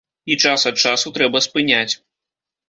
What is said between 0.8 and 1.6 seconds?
часу трэба